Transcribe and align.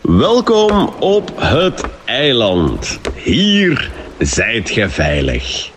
Welkom 0.00 0.88
op 0.98 1.32
het 1.36 1.84
eiland. 2.04 3.00
Hier 3.14 3.90
zijt 4.18 4.70
ge 4.70 4.88
veilig. 4.88 5.70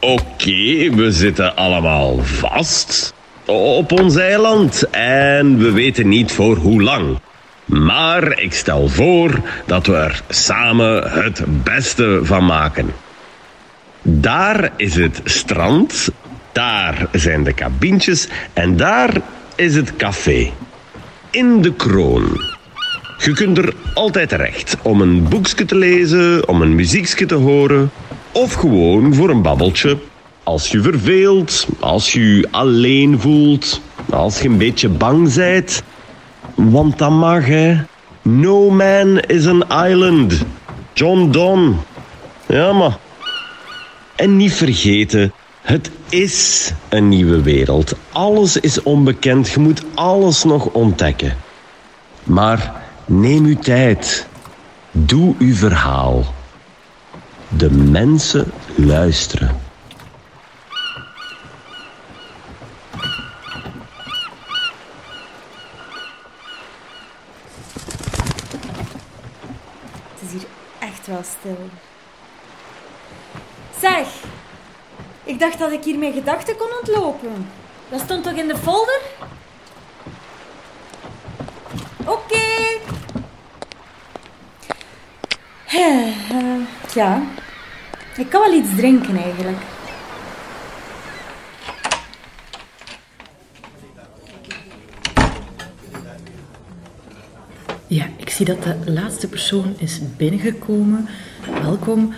Oké, 0.00 0.90
we 0.94 1.06
zitten 1.10 1.56
allemaal 1.56 2.18
vast 2.22 3.14
op 3.46 3.92
ons 3.92 4.16
eiland 4.16 4.90
en 4.90 5.58
we 5.58 5.72
weten 5.72 6.08
niet 6.08 6.32
voor 6.32 6.56
hoe 6.56 6.82
lang. 6.82 7.18
Maar 7.64 8.40
ik 8.40 8.52
stel 8.52 8.88
voor 8.88 9.40
dat 9.66 9.86
we 9.86 9.96
er 9.96 10.22
samen 10.28 11.10
het 11.10 11.42
beste 11.64 12.20
van 12.22 12.44
maken. 12.44 12.94
Daar 14.02 14.72
is 14.76 14.94
het 14.94 15.20
strand 15.24 16.10
daar 16.52 17.06
zijn 17.12 17.44
de 17.44 17.52
kabientjes 17.52 18.28
en 18.52 18.76
daar 18.76 19.20
is 19.54 19.74
het 19.74 19.96
café. 19.96 20.52
In 21.30 21.62
de 21.62 21.72
kroon. 21.72 22.56
Je 23.18 23.32
kunt 23.32 23.58
er 23.58 23.74
altijd 23.94 24.28
terecht 24.28 24.76
om 24.82 25.00
een 25.00 25.28
boekje 25.28 25.64
te 25.64 25.74
lezen, 25.74 26.48
om 26.48 26.62
een 26.62 26.74
muziekje 26.74 27.26
te 27.26 27.34
horen 27.34 27.90
of 28.32 28.52
gewoon 28.52 29.14
voor 29.14 29.30
een 29.30 29.42
babbeltje. 29.42 29.98
Als 30.42 30.70
je 30.70 30.82
verveelt, 30.82 31.66
als 31.80 32.12
je 32.12 32.36
je 32.36 32.48
alleen 32.50 33.20
voelt, 33.20 33.80
als 34.10 34.40
je 34.40 34.48
een 34.48 34.58
beetje 34.58 34.88
bang 34.88 35.34
bent. 35.34 35.82
Want 36.54 36.98
dat 36.98 37.10
mag, 37.10 37.46
hè. 37.46 37.76
No 38.22 38.70
man 38.70 39.18
is 39.18 39.46
an 39.46 39.64
island. 39.86 40.44
John 40.92 41.30
Donne. 41.30 41.74
Ja, 42.46 42.72
maar... 42.72 42.96
En 44.16 44.36
niet 44.36 44.54
vergeten, 44.54 45.32
het 45.60 45.90
is 46.08 46.72
een 46.88 47.08
nieuwe 47.08 47.42
wereld. 47.42 47.94
Alles 48.12 48.56
is 48.56 48.82
onbekend, 48.82 49.50
je 49.50 49.60
moet 49.60 49.82
alles 49.94 50.44
nog 50.44 50.66
ontdekken. 50.66 51.36
Maar 52.24 52.82
neem 53.04 53.44
uw 53.44 53.58
tijd. 53.58 54.26
Doe 54.90 55.34
uw 55.38 55.54
verhaal. 55.54 56.34
De 57.48 57.70
mensen 57.70 58.50
luisteren. 58.76 59.60
Het 70.14 70.26
is 70.26 70.32
hier 70.32 70.48
echt 70.78 71.06
wel 71.06 71.22
stil. 71.38 71.68
Zeg, 73.80 74.06
ik 75.28 75.38
dacht 75.38 75.58
dat 75.58 75.72
ik 75.72 75.84
hier 75.84 75.98
mijn 75.98 76.12
gedachten 76.12 76.56
kon 76.56 76.68
ontlopen. 76.80 77.48
Dat 77.90 78.00
stond 78.00 78.24
toch 78.24 78.32
in 78.32 78.48
de 78.48 78.56
folder? 78.56 79.00
Oké. 82.04 82.36
Eh, 85.66 86.30
eh, 86.30 86.60
ja, 86.94 87.22
ik 88.16 88.28
kan 88.28 88.40
wel 88.40 88.52
iets 88.52 88.76
drinken 88.76 89.16
eigenlijk. 89.16 89.58
Ja, 97.86 98.06
ik 98.16 98.30
zie 98.30 98.46
dat 98.46 98.62
de 98.62 98.76
laatste 98.84 99.28
persoon 99.28 99.74
is 99.78 100.00
binnengekomen. 100.16 101.08
Welkom. 101.62 102.14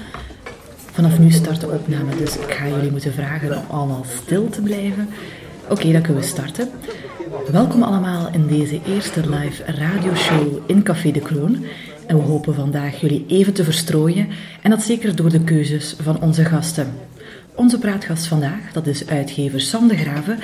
Vanaf 0.93 1.19
nu 1.19 1.31
start 1.31 1.61
de 1.61 1.71
opname, 1.71 2.17
dus 2.17 2.37
ik 2.37 2.51
ga 2.51 2.69
jullie 2.69 2.91
moeten 2.91 3.13
vragen 3.13 3.57
om 3.57 3.65
allemaal 3.71 4.05
stil 4.23 4.49
te 4.49 4.63
blijven. 4.63 5.09
Oké, 5.69 5.93
dan 5.93 6.03
kunnen 6.03 6.23
we 6.23 6.29
starten. 6.29 6.69
Welkom 7.51 7.83
allemaal 7.83 8.29
in 8.33 8.47
deze 8.47 8.81
eerste 8.87 9.21
live 9.31 9.65
radioshow 9.65 10.59
in 10.67 10.83
Café 10.83 11.11
de 11.11 11.21
Kroon. 11.21 11.65
En 12.07 12.17
we 12.17 12.23
hopen 12.23 12.55
vandaag 12.55 13.01
jullie 13.01 13.25
even 13.29 13.53
te 13.53 13.65
verstrooien 13.65 14.29
en 14.63 14.71
dat 14.71 14.83
zeker 14.83 15.17
door 15.17 15.31
de 15.31 15.45
keuzes 15.45 15.97
van 16.03 16.21
onze 16.21 16.45
gasten. 16.45 16.93
Onze 17.55 17.79
praatgast 17.79 18.27
vandaag, 18.27 18.73
dat 18.73 18.87
is 18.87 19.07
uitgever 19.07 19.61
Sam 19.61 19.89
de 19.89 19.97
Graven. 19.97 20.39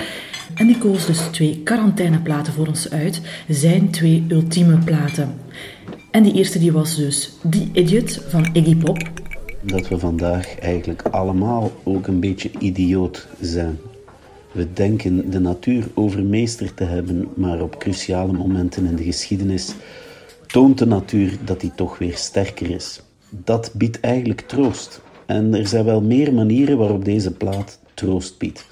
En 0.55 0.67
die 0.67 0.77
koos 0.77 1.05
dus 1.05 1.19
twee 1.19 1.61
quarantaineplaten 1.63 2.53
voor 2.53 2.67
ons 2.67 2.91
uit. 2.91 3.21
Zijn 3.47 3.89
twee 3.89 4.25
ultieme 4.27 4.77
platen. 4.77 5.39
En 6.11 6.23
die 6.23 6.33
eerste 6.33 6.59
die 6.59 6.71
was 6.71 6.95
dus 6.95 7.31
The 7.49 7.67
Idiot 7.71 8.21
van 8.29 8.49
Iggy 8.53 8.75
Pop. 8.75 9.26
Dat 9.67 9.87
we 9.87 9.99
vandaag 9.99 10.59
eigenlijk 10.59 11.01
allemaal 11.01 11.71
ook 11.83 12.07
een 12.07 12.19
beetje 12.19 12.49
idioot 12.59 13.27
zijn. 13.41 13.79
We 14.51 14.73
denken 14.73 15.29
de 15.29 15.39
natuur 15.39 15.87
overmeesterd 15.93 16.77
te 16.77 16.83
hebben, 16.83 17.27
maar 17.35 17.61
op 17.61 17.79
cruciale 17.79 18.33
momenten 18.33 18.85
in 18.85 18.95
de 18.95 19.03
geschiedenis 19.03 19.73
toont 20.45 20.77
de 20.77 20.85
natuur 20.85 21.37
dat 21.45 21.59
die 21.59 21.71
toch 21.75 21.97
weer 21.97 22.15
sterker 22.15 22.69
is. 22.69 23.01
Dat 23.29 23.71
biedt 23.73 23.99
eigenlijk 23.99 24.41
troost. 24.41 25.01
En 25.25 25.53
er 25.53 25.67
zijn 25.67 25.85
wel 25.85 26.01
meer 26.01 26.33
manieren 26.33 26.77
waarop 26.77 27.05
deze 27.05 27.33
plaat 27.33 27.79
troost 27.93 28.37
biedt. 28.37 28.65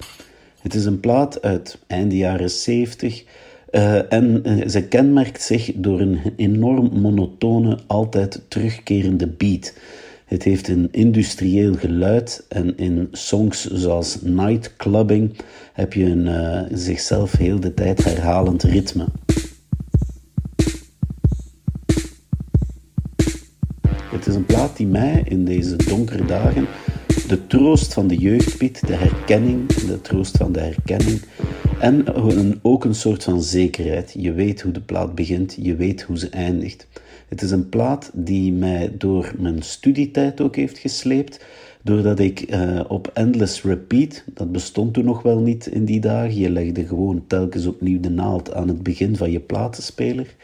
Het 0.60 0.74
is 0.74 0.84
een 0.84 1.00
plaat 1.00 1.42
uit 1.42 1.78
einde 1.86 2.16
jaren 2.16 2.50
70 2.50 3.24
uh, 3.70 4.12
en 4.12 4.42
uh, 4.44 4.68
ze 4.68 4.82
kenmerkt 4.82 5.42
zich 5.42 5.72
door 5.74 6.00
een 6.00 6.20
enorm 6.36 7.00
monotone, 7.00 7.78
altijd 7.86 8.42
terugkerende 8.48 9.26
beat. 9.26 9.74
Het 10.26 10.42
heeft 10.42 10.68
een 10.68 10.88
industrieel 10.90 11.74
geluid 11.74 12.44
en 12.48 12.76
in 12.76 13.08
songs 13.12 13.64
zoals 13.70 14.22
Nightclubbing 14.22 15.36
heb 15.72 15.92
je 15.92 16.04
een 16.04 16.26
uh, 16.26 16.78
zichzelf 16.78 17.32
heel 17.32 17.60
de 17.60 17.74
tijd 17.74 18.04
herhalend 18.04 18.62
ritme. 18.62 19.06
Het 23.86 24.26
is 24.26 24.34
een 24.34 24.46
plaat 24.46 24.76
die 24.76 24.86
mij 24.86 25.22
in 25.24 25.44
deze 25.44 25.76
donkere 25.76 26.24
dagen 26.24 26.66
de 27.28 27.46
troost 27.46 27.94
van 27.94 28.06
de 28.06 28.16
jeugd 28.16 28.58
biedt, 28.58 28.86
de 28.86 28.94
herkenning, 28.94 29.72
de 29.72 30.00
troost 30.00 30.36
van 30.36 30.52
de 30.52 30.60
herkenning 30.60 31.22
en 31.80 32.04
ook 32.62 32.84
een 32.84 32.94
soort 32.94 33.24
van 33.24 33.42
zekerheid. 33.42 34.14
Je 34.18 34.32
weet 34.32 34.60
hoe 34.60 34.72
de 34.72 34.80
plaat 34.80 35.14
begint, 35.14 35.56
je 35.60 35.76
weet 35.76 36.02
hoe 36.02 36.18
ze 36.18 36.28
eindigt. 36.28 36.86
Het 37.28 37.42
is 37.42 37.50
een 37.50 37.68
plaat 37.68 38.10
die 38.14 38.52
mij 38.52 38.92
door 38.98 39.34
mijn 39.38 39.62
studietijd 39.62 40.40
ook 40.40 40.56
heeft 40.56 40.78
gesleept, 40.78 41.44
doordat 41.82 42.18
ik 42.18 42.50
uh, 42.50 42.80
op 42.88 43.10
Endless 43.14 43.62
Repeat, 43.62 44.24
dat 44.34 44.52
bestond 44.52 44.94
toen 44.94 45.04
nog 45.04 45.22
wel 45.22 45.40
niet 45.40 45.66
in 45.66 45.84
die 45.84 46.00
dagen, 46.00 46.38
je 46.38 46.50
legde 46.50 46.86
gewoon 46.86 47.24
telkens 47.26 47.66
opnieuw 47.66 48.00
de 48.00 48.10
naald 48.10 48.52
aan 48.52 48.68
het 48.68 48.82
begin 48.82 49.16
van 49.16 49.30
je 49.30 49.40
platenspeler. 49.40 50.34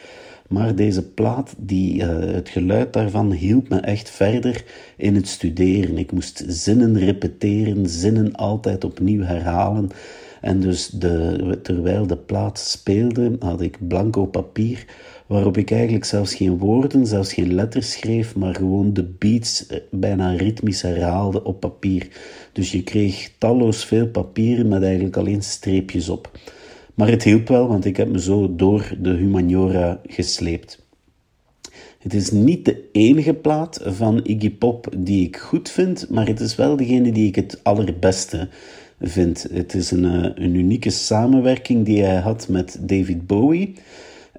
Maar 0.49 0.75
deze 0.75 1.03
plaat, 1.03 1.55
die, 1.59 2.03
uh, 2.03 2.35
het 2.35 2.49
geluid 2.49 2.93
daarvan 2.93 3.33
hielp 3.33 3.69
me 3.69 3.81
echt 3.81 4.11
verder 4.11 4.65
in 4.97 5.15
het 5.15 5.29
studeren. 5.29 5.99
Ik 5.99 6.13
moest 6.13 6.45
zinnen 6.47 6.99
repeteren, 6.99 7.89
zinnen 7.89 8.33
altijd 8.33 8.85
opnieuw 8.85 9.23
herhalen. 9.23 9.91
En 10.43 10.61
dus 10.61 10.89
de, 10.89 11.59
terwijl 11.63 12.07
de 12.07 12.17
plaat 12.17 12.59
speelde, 12.59 13.37
had 13.39 13.61
ik 13.61 13.89
blanco 13.89 14.27
papier 14.27 14.85
waarop 15.27 15.57
ik 15.57 15.71
eigenlijk 15.71 16.05
zelfs 16.05 16.35
geen 16.35 16.59
woorden, 16.59 17.07
zelfs 17.07 17.33
geen 17.33 17.55
letters 17.55 17.93
schreef, 17.93 18.37
maar 18.37 18.55
gewoon 18.55 18.93
de 18.93 19.05
beats 19.05 19.67
bijna 19.91 20.33
ritmisch 20.33 20.83
herhaalde 20.83 21.45
op 21.45 21.61
papier. 21.61 22.09
Dus 22.53 22.73
je 22.73 22.83
kreeg 22.83 23.31
talloos 23.39 23.85
veel 23.85 24.09
papieren 24.09 24.69
met 24.69 24.83
eigenlijk 24.83 25.17
alleen 25.17 25.43
streepjes 25.43 26.09
op. 26.09 26.31
Maar 26.95 27.09
het 27.09 27.23
hielp 27.23 27.49
wel, 27.49 27.69
want 27.69 27.85
ik 27.85 27.97
heb 27.97 28.09
me 28.09 28.21
zo 28.21 28.55
door 28.57 28.95
de 29.01 29.11
humaniora 29.11 30.01
gesleept. 30.07 30.87
Het 31.99 32.15
is 32.15 32.31
niet 32.31 32.65
de 32.65 32.89
enige 32.93 33.35
plaat 33.35 33.81
van 33.85 34.21
Iggy 34.23 34.51
Pop 34.51 34.89
die 34.97 35.27
ik 35.27 35.37
goed 35.37 35.71
vind, 35.71 36.11
maar 36.11 36.27
het 36.27 36.41
is 36.41 36.55
wel 36.55 36.77
degene 36.77 37.13
die 37.13 37.27
ik 37.27 37.35
het 37.35 37.61
allerbeste 37.63 38.49
vind. 39.03 39.47
Het 39.53 39.75
is 39.75 39.91
een, 39.91 40.05
een 40.43 40.55
unieke 40.55 40.91
samenwerking 40.91 41.85
die 41.85 42.03
hij 42.03 42.21
had 42.21 42.49
met 42.49 42.79
David 42.81 43.27
Bowie. 43.27 43.75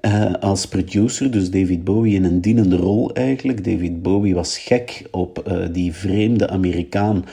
Uh, 0.00 0.32
als 0.40 0.66
producer, 0.66 1.30
dus 1.30 1.50
David 1.50 1.84
Bowie 1.84 2.14
in 2.14 2.24
een 2.24 2.40
dienende 2.40 2.76
rol 2.76 3.14
eigenlijk. 3.14 3.64
David 3.64 4.02
Bowie 4.02 4.34
was 4.34 4.58
gek 4.58 5.06
op 5.10 5.44
uh, 5.48 5.66
die 5.72 5.92
vreemde 5.92 6.48
Amerikaan 6.48 7.24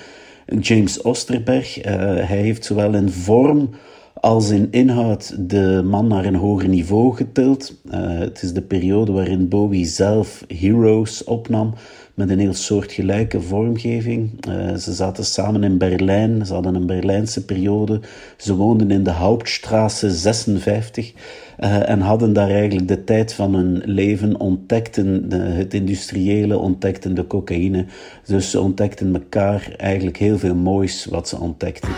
James 0.59 1.01
Osterberg. 1.01 1.75
Hij 1.83 2.41
heeft 2.41 2.65
zowel 2.65 2.93
in 2.93 3.09
vorm 3.09 3.69
als 4.13 4.49
in 4.49 4.67
inhoud 4.71 5.49
de 5.49 5.81
man 5.85 6.07
naar 6.07 6.25
een 6.25 6.35
hoger 6.35 6.69
niveau 6.69 7.15
getild. 7.15 7.81
het 7.89 8.41
is 8.41 8.53
de 8.53 8.61
periode 8.61 9.11
waarin 9.11 9.47
Bowie 9.47 9.85
zelf 9.85 10.43
Heroes 10.47 11.23
opnam 11.23 11.73
met 12.13 12.29
een 12.29 12.39
heel 12.39 12.53
soortgelijke 12.53 13.41
vormgeving. 13.41 14.45
Uh, 14.47 14.75
ze 14.75 14.93
zaten 14.93 15.25
samen 15.25 15.63
in 15.63 15.77
Berlijn, 15.77 16.45
ze 16.45 16.53
hadden 16.53 16.75
een 16.75 16.85
Berlijnse 16.85 17.45
periode. 17.45 17.99
Ze 18.37 18.55
woonden 18.55 18.91
in 18.91 19.03
de 19.03 19.11
Hauptstraße 19.11 20.11
56 20.11 21.13
uh, 21.59 21.89
en 21.89 21.99
hadden 21.99 22.33
daar 22.33 22.49
eigenlijk 22.49 22.87
de 22.87 23.03
tijd 23.03 23.33
van 23.33 23.53
hun 23.53 23.81
leven, 23.85 24.39
ontdekten 24.39 25.29
de, 25.29 25.37
het 25.37 25.73
industriële, 25.73 26.57
ontdekten 26.57 27.15
de 27.15 27.27
cocaïne. 27.27 27.85
Dus 28.25 28.49
ze 28.49 28.59
ontdekten 28.59 29.13
elkaar 29.13 29.73
eigenlijk 29.77 30.17
heel 30.17 30.37
veel 30.37 30.55
moois 30.55 31.05
wat 31.05 31.27
ze 31.27 31.39
ontdekten. 31.39 31.89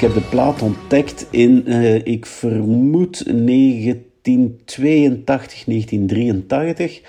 Ik 0.00 0.06
heb 0.06 0.22
de 0.22 0.28
plaat 0.28 0.62
ontdekt 0.62 1.26
in, 1.30 1.62
uh, 1.66 2.06
ik 2.06 2.26
vermoed, 2.26 3.24
1982, 3.24 5.64
1983. 5.64 7.02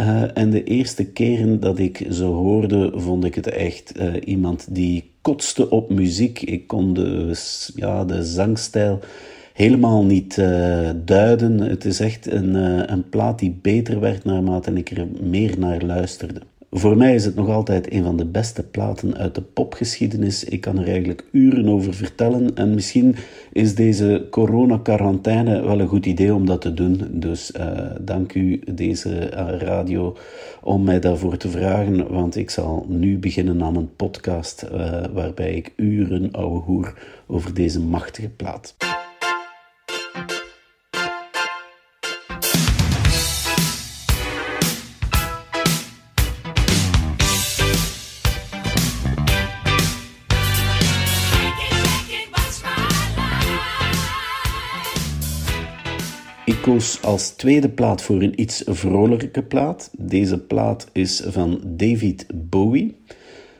Uh, 0.00 0.36
en 0.36 0.50
de 0.50 0.64
eerste 0.64 1.04
keren 1.04 1.60
dat 1.60 1.78
ik 1.78 2.06
ze 2.10 2.24
hoorde, 2.24 2.92
vond 2.94 3.24
ik 3.24 3.34
het 3.34 3.46
echt 3.46 4.00
uh, 4.00 4.14
iemand 4.24 4.74
die 4.74 5.10
kotste 5.20 5.70
op 5.70 5.90
muziek. 5.90 6.40
Ik 6.40 6.66
kon 6.66 6.94
de, 6.94 7.34
ja, 7.74 8.04
de 8.04 8.24
zangstijl 8.24 9.00
helemaal 9.52 10.04
niet 10.04 10.34
duiden. 11.04 11.58
Het 11.58 11.84
is 11.84 12.00
echt 12.00 12.32
een, 12.32 12.54
een 12.92 13.08
plaat 13.08 13.38
die 13.38 13.58
beter 13.62 14.00
werd 14.00 14.24
naarmate 14.24 14.72
ik 14.72 14.90
er 14.90 15.06
meer 15.20 15.58
naar 15.58 15.82
luisterde. 15.82 16.40
Voor 16.74 16.96
mij 16.96 17.14
is 17.14 17.24
het 17.24 17.34
nog 17.34 17.48
altijd 17.48 17.92
een 17.92 18.02
van 18.02 18.16
de 18.16 18.24
beste 18.24 18.62
platen 18.62 19.16
uit 19.16 19.34
de 19.34 19.42
popgeschiedenis. 19.42 20.44
Ik 20.44 20.60
kan 20.60 20.78
er 20.78 20.86
eigenlijk 20.86 21.24
uren 21.30 21.68
over 21.68 21.94
vertellen. 21.94 22.56
En 22.56 22.74
misschien 22.74 23.16
is 23.52 23.74
deze 23.74 24.26
corona-quarantaine 24.30 25.60
wel 25.60 25.80
een 25.80 25.88
goed 25.88 26.06
idee 26.06 26.34
om 26.34 26.46
dat 26.46 26.60
te 26.60 26.74
doen. 26.74 27.00
Dus 27.10 27.52
uh, 27.56 27.90
dank 28.00 28.34
u, 28.34 28.62
deze 28.70 29.30
uh, 29.32 29.58
radio, 29.58 30.16
om 30.62 30.84
mij 30.84 31.00
daarvoor 31.00 31.36
te 31.36 31.48
vragen. 31.48 32.12
Want 32.12 32.36
ik 32.36 32.50
zal 32.50 32.86
nu 32.88 33.18
beginnen 33.18 33.62
aan 33.62 33.76
een 33.76 33.96
podcast 33.96 34.66
uh, 34.72 35.04
waarbij 35.12 35.54
ik 35.54 35.72
uren 35.76 36.30
ouwe 36.30 36.58
hoer 36.58 36.94
over 37.26 37.54
deze 37.54 37.80
machtige 37.80 38.28
plaat. 38.28 38.74
Als 57.02 57.30
tweede 57.30 57.68
plaat 57.68 58.02
voor 58.02 58.22
een 58.22 58.40
iets 58.40 58.62
vrolijke 58.66 59.42
plaat. 59.42 59.90
Deze 59.98 60.38
plaat 60.38 60.86
is 60.92 61.22
van 61.26 61.60
David 61.64 62.26
Bowie. 62.34 62.96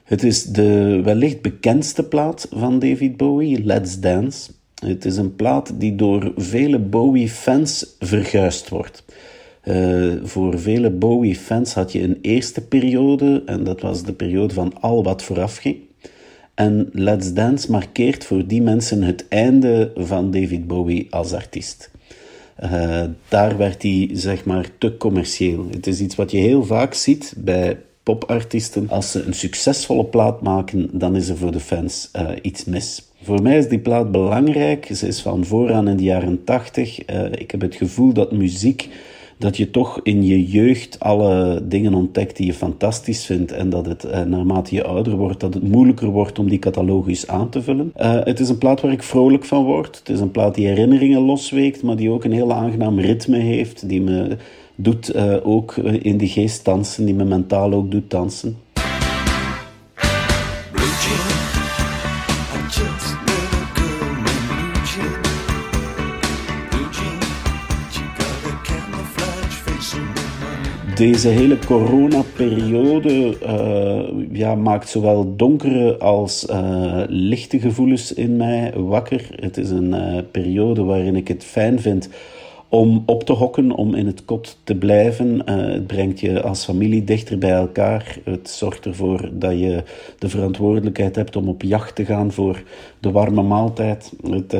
Het 0.04 0.22
is 0.22 0.44
de 0.44 1.00
wellicht 1.04 1.42
bekendste 1.42 2.02
plaat 2.02 2.48
van 2.50 2.78
David 2.78 3.16
Bowie, 3.16 3.64
Let's 3.64 4.00
Dance. 4.00 4.50
Het 4.84 5.04
is 5.04 5.16
een 5.16 5.36
plaat 5.36 5.72
die 5.80 5.94
door 5.94 6.32
vele 6.36 6.78
Bowie-fans 6.78 7.96
verguisd 7.98 8.68
wordt. 8.68 9.04
Uh, 9.64 10.14
voor 10.22 10.60
vele 10.60 10.90
Bowie-fans 10.90 11.74
had 11.74 11.92
je 11.92 12.02
een 12.02 12.18
eerste 12.20 12.60
periode, 12.60 13.42
en 13.46 13.64
dat 13.64 13.80
was 13.80 14.02
de 14.02 14.12
periode 14.12 14.54
van 14.54 14.80
al 14.80 15.02
wat 15.02 15.22
vooraf 15.22 15.56
ging. 15.56 15.76
En 16.54 16.88
Let's 16.92 17.32
Dance 17.32 17.70
markeert 17.70 18.24
voor 18.24 18.46
die 18.46 18.62
mensen 18.62 19.02
het 19.02 19.28
einde 19.28 19.92
van 19.94 20.30
David 20.30 20.66
Bowie 20.66 21.06
als 21.10 21.32
artiest. 21.32 21.90
Uh, 22.64 23.02
daar 23.28 23.56
werd 23.56 23.82
hij 23.82 24.10
zeg 24.12 24.44
maar 24.44 24.70
te 24.78 24.96
commercieel. 24.96 25.66
Het 25.70 25.86
is 25.86 26.00
iets 26.00 26.14
wat 26.14 26.30
je 26.30 26.38
heel 26.38 26.64
vaak 26.64 26.94
ziet 26.94 27.34
bij 27.36 27.78
popartiesten. 28.02 28.88
Als 28.88 29.10
ze 29.10 29.22
een 29.22 29.34
succesvolle 29.34 30.04
plaat 30.04 30.42
maken, 30.42 30.88
dan 30.92 31.16
is 31.16 31.28
er 31.28 31.36
voor 31.36 31.52
de 31.52 31.60
fans 31.60 32.08
uh, 32.16 32.28
iets 32.42 32.64
mis. 32.64 33.02
Voor 33.22 33.42
mij 33.42 33.58
is 33.58 33.68
die 33.68 33.78
plaat 33.78 34.10
belangrijk. 34.10 34.88
Ze 34.94 35.06
is 35.06 35.20
van 35.20 35.44
vooraan 35.44 35.88
in 35.88 35.96
de 35.96 36.02
jaren 36.02 36.44
80. 36.44 37.10
Uh, 37.10 37.24
ik 37.32 37.50
heb 37.50 37.60
het 37.60 37.74
gevoel 37.74 38.12
dat 38.12 38.32
muziek 38.32 38.88
dat 39.42 39.56
je 39.56 39.70
toch 39.70 40.00
in 40.02 40.24
je 40.24 40.44
jeugd 40.46 41.00
alle 41.00 41.62
dingen 41.64 41.94
ontdekt 41.94 42.36
die 42.36 42.46
je 42.46 42.54
fantastisch 42.54 43.24
vindt 43.24 43.52
en 43.52 43.70
dat 43.70 43.86
het 43.86 44.04
eh, 44.04 44.22
naarmate 44.22 44.74
je 44.74 44.84
ouder 44.84 45.16
wordt, 45.16 45.40
dat 45.40 45.54
het 45.54 45.68
moeilijker 45.68 46.08
wordt 46.08 46.38
om 46.38 46.48
die 46.48 46.58
catalogus 46.58 47.26
aan 47.26 47.48
te 47.48 47.62
vullen. 47.62 47.92
Uh, 47.96 48.24
het 48.24 48.40
is 48.40 48.48
een 48.48 48.58
plaat 48.58 48.80
waar 48.80 48.92
ik 48.92 49.02
vrolijk 49.02 49.44
van 49.44 49.64
word. 49.64 49.98
Het 49.98 50.08
is 50.08 50.20
een 50.20 50.30
plaat 50.30 50.54
die 50.54 50.66
herinneringen 50.66 51.20
losweekt, 51.20 51.82
maar 51.82 51.96
die 51.96 52.10
ook 52.10 52.24
een 52.24 52.32
heel 52.32 52.52
aangenaam 52.52 53.00
ritme 53.00 53.38
heeft, 53.38 53.88
die 53.88 54.00
me 54.00 54.36
doet 54.74 55.14
uh, 55.14 55.36
ook 55.42 55.76
in 55.76 56.18
de 56.18 56.28
geest 56.28 56.64
dansen, 56.64 57.04
die 57.04 57.14
me 57.14 57.24
mentaal 57.24 57.72
ook 57.72 57.90
doet 57.90 58.10
dansen. 58.10 58.56
Deze 70.94 71.28
hele 71.28 71.58
coronaperiode 71.58 73.36
uh, 74.32 74.54
maakt 74.54 74.88
zowel 74.88 75.36
donkere 75.36 75.98
als 75.98 76.46
uh, 76.50 77.02
lichte 77.08 77.60
gevoelens 77.60 78.12
in 78.12 78.36
mij 78.36 78.72
wakker. 78.76 79.28
Het 79.40 79.56
is 79.56 79.70
een 79.70 79.94
uh, 79.94 80.18
periode 80.30 80.82
waarin 80.82 81.16
ik 81.16 81.28
het 81.28 81.44
fijn 81.44 81.80
vind 81.80 82.08
om 82.68 83.02
op 83.06 83.24
te 83.24 83.32
hokken, 83.32 83.70
om 83.70 83.94
in 83.94 84.06
het 84.06 84.24
kot 84.24 84.58
te 84.64 84.74
blijven. 84.74 85.50
het 85.50 85.86
brengt 85.86 86.20
je 86.20 86.42
als 86.42 86.64
familie 86.64 87.04
dichter 87.04 87.38
bij 87.38 87.52
elkaar. 87.52 88.16
Het 88.24 88.50
zorgt 88.50 88.86
ervoor 88.86 89.30
dat 89.32 89.58
je 89.58 89.82
de 90.18 90.28
verantwoordelijkheid 90.28 91.16
hebt 91.16 91.36
om 91.36 91.48
op 91.48 91.62
jacht 91.62 91.94
te 91.94 92.04
gaan 92.04 92.32
voor 92.32 92.62
de 93.00 93.10
warme 93.10 93.42
maaltijd. 93.42 94.12
Het, 94.30 94.56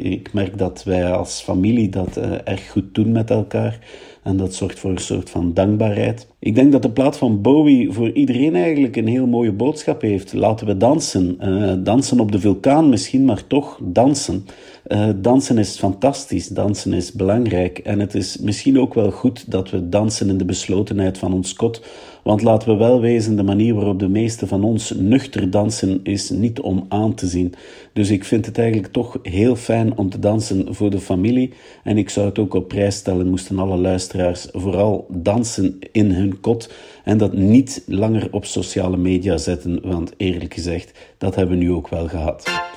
ik 0.00 0.32
merk 0.32 0.58
dat 0.58 0.84
wij 0.84 1.12
als 1.12 1.40
familie 1.40 1.88
dat 1.88 2.16
erg 2.44 2.70
goed 2.70 2.94
doen 2.94 3.12
met 3.12 3.30
elkaar. 3.30 3.78
En 4.22 4.36
dat 4.36 4.54
zorgt 4.54 4.78
voor 4.78 4.90
een 4.90 4.98
soort 4.98 5.30
van 5.30 5.54
dankbaarheid. 5.54 6.26
Ik 6.38 6.54
denk 6.54 6.72
dat 6.72 6.82
de 6.82 6.90
plaat 6.90 7.16
van 7.16 7.42
Bowie 7.42 7.92
voor 7.92 8.12
iedereen 8.12 8.54
eigenlijk 8.54 8.96
een 8.96 9.06
heel 9.06 9.26
mooie 9.26 9.52
boodschap 9.52 10.00
heeft. 10.00 10.32
Laten 10.32 10.66
we 10.66 10.76
dansen. 10.76 11.36
Uh, 11.40 11.72
dansen 11.78 12.20
op 12.20 12.32
de 12.32 12.40
vulkaan 12.40 12.88
misschien, 12.88 13.24
maar 13.24 13.46
toch 13.46 13.78
dansen. 13.82 14.46
Uh, 14.88 15.08
dansen 15.16 15.58
is 15.58 15.78
fantastisch, 15.78 16.48
dansen 16.48 16.92
is 16.92 17.12
belangrijk. 17.12 17.78
En 17.78 18.00
het 18.00 18.14
is 18.14 18.38
misschien 18.38 18.80
ook 18.80 18.94
wel 18.94 19.10
goed 19.10 19.50
dat 19.50 19.70
we 19.70 19.88
dansen 19.88 20.28
in 20.28 20.38
de 20.38 20.44
beslotenheid 20.44 21.18
van 21.18 21.32
ons 21.32 21.54
kot. 21.54 21.82
Want 22.22 22.42
laten 22.42 22.68
we 22.68 22.76
wel 22.76 23.00
wezen, 23.00 23.36
de 23.36 23.42
manier 23.42 23.74
waarop 23.74 23.98
de 23.98 24.08
meesten 24.08 24.48
van 24.48 24.64
ons 24.64 24.92
nuchter 24.96 25.50
dansen 25.50 26.00
is 26.02 26.30
niet 26.30 26.60
om 26.60 26.86
aan 26.88 27.14
te 27.14 27.26
zien. 27.26 27.54
Dus 27.92 28.10
ik 28.10 28.24
vind 28.24 28.46
het 28.46 28.58
eigenlijk 28.58 28.92
toch 28.92 29.18
heel 29.22 29.56
fijn 29.56 29.96
om 29.96 30.10
te 30.10 30.18
dansen 30.18 30.74
voor 30.74 30.90
de 30.90 31.00
familie. 31.00 31.52
En 31.84 31.98
ik 31.98 32.10
zou 32.10 32.26
het 32.26 32.38
ook 32.38 32.54
op 32.54 32.68
prijs 32.68 32.96
stellen, 32.96 33.28
moesten 33.28 33.58
alle 33.58 33.76
luisteraars 33.76 34.48
vooral 34.52 35.06
dansen 35.08 35.78
in 35.92 36.10
hun 36.10 36.40
kot. 36.40 36.72
En 37.04 37.18
dat 37.18 37.32
niet 37.32 37.82
langer 37.86 38.28
op 38.30 38.44
sociale 38.44 38.96
media 38.96 39.36
zetten, 39.36 39.80
want 39.82 40.12
eerlijk 40.16 40.54
gezegd, 40.54 40.98
dat 41.18 41.34
hebben 41.34 41.58
we 41.58 41.64
nu 41.64 41.72
ook 41.72 41.88
wel 41.88 42.08
gehad. 42.08 42.69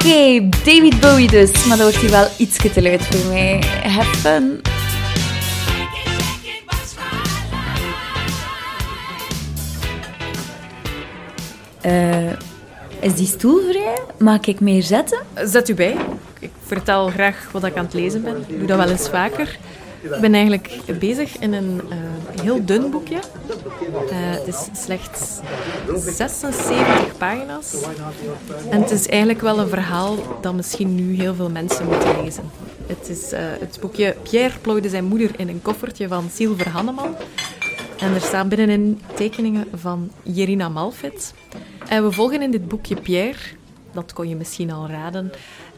Okay, 0.00 0.48
David 0.64 1.00
Bowie 1.00 1.28
dus, 1.28 1.64
maar 1.66 1.76
dat 1.76 1.86
wordt 1.86 1.96
hier 1.96 2.10
wel 2.10 2.26
iets 2.36 2.56
te 2.56 2.82
luid 2.82 3.06
voor 3.06 3.32
mij. 3.32 3.62
Have 3.82 4.16
fun! 4.16 4.60
Uh, 11.86 12.30
is 13.00 13.14
die 13.14 13.26
stoel 13.26 13.60
vrij? 13.70 13.98
Mag 14.18 14.46
ik 14.46 14.60
meer 14.60 14.82
zetten? 14.82 15.18
Zet 15.44 15.68
u 15.68 15.74
bij. 15.74 15.96
Ik 16.40 16.50
vertel 16.66 17.08
graag 17.08 17.48
wat 17.52 17.64
ik 17.64 17.76
aan 17.76 17.84
het 17.84 17.94
lezen 17.94 18.22
ben. 18.22 18.44
Ik 18.48 18.58
doe 18.58 18.66
dat 18.66 18.76
wel 18.78 18.88
eens 18.88 19.08
vaker. 19.08 19.58
Ik 20.02 20.20
ben 20.20 20.34
eigenlijk 20.34 20.98
bezig 20.98 21.38
in 21.38 21.52
een 21.52 21.80
uh, 21.88 22.42
heel 22.42 22.64
dun 22.64 22.90
boekje. 22.90 23.14
Uh, 23.14 23.20
het 24.10 24.46
is 24.46 24.82
slechts 24.82 25.38
76 25.96 27.16
pagina's. 27.18 27.74
En 28.70 28.80
het 28.80 28.90
is 28.90 29.08
eigenlijk 29.08 29.40
wel 29.40 29.58
een 29.58 29.68
verhaal 29.68 30.16
dat 30.40 30.54
misschien 30.54 30.94
nu 30.94 31.14
heel 31.14 31.34
veel 31.34 31.50
mensen 31.50 31.86
moeten 31.86 32.22
lezen. 32.22 32.44
Het 32.86 33.08
is 33.08 33.32
uh, 33.32 33.38
het 33.40 33.78
boekje 33.80 34.16
Pierre 34.22 34.58
plooide 34.58 34.88
zijn 34.88 35.04
moeder 35.04 35.30
in 35.36 35.48
een 35.48 35.62
koffertje 35.62 36.08
van 36.08 36.30
Silver 36.32 36.68
Hanneman. 36.68 37.14
En 37.98 38.14
er 38.14 38.20
staan 38.20 38.48
binnenin 38.48 39.00
tekeningen 39.14 39.66
van 39.74 40.10
Jerina 40.22 40.68
Malfit. 40.68 41.34
En 41.88 42.04
we 42.04 42.12
volgen 42.12 42.42
in 42.42 42.50
dit 42.50 42.68
boekje 42.68 43.00
Pierre, 43.00 43.38
dat 43.92 44.12
kon 44.12 44.28
je 44.28 44.36
misschien 44.36 44.70
al 44.70 44.88
raden. 44.88 45.32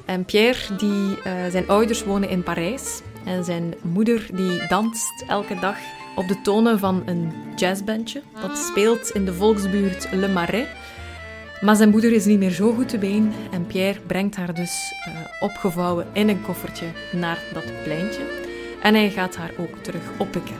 En 0.04 0.24
Pierre, 0.24 0.76
die, 0.76 1.16
zijn 1.50 1.68
ouders 1.68 2.04
wonen 2.04 2.28
in 2.28 2.42
Parijs. 2.42 3.00
En 3.24 3.44
zijn 3.44 3.74
moeder 3.82 4.26
die 4.32 4.66
danst 4.68 5.24
elke 5.28 5.58
dag 5.60 5.76
op 6.16 6.28
de 6.28 6.40
tonen 6.40 6.78
van 6.78 7.02
een 7.06 7.32
jazzbandje. 7.56 8.22
Dat 8.40 8.58
speelt 8.58 9.10
in 9.10 9.24
de 9.24 9.34
volksbuurt 9.34 10.08
Le 10.12 10.28
Marais. 10.28 10.66
Maar 11.60 11.76
zijn 11.76 11.90
moeder 11.90 12.12
is 12.12 12.24
niet 12.24 12.38
meer 12.38 12.50
zo 12.50 12.72
goed 12.72 12.88
te 12.88 12.98
been 12.98 13.32
en 13.50 13.66
Pierre 13.66 14.00
brengt 14.00 14.36
haar 14.36 14.54
dus 14.54 14.94
uh, 15.08 15.14
opgevouwen 15.40 16.06
in 16.12 16.28
een 16.28 16.42
koffertje 16.42 16.86
naar 17.12 17.38
dat 17.52 17.82
pleintje. 17.84 18.22
En 18.82 18.94
hij 18.94 19.10
gaat 19.10 19.36
haar 19.36 19.50
ook 19.58 19.76
terug 19.82 20.02
oppikken. 20.18 20.56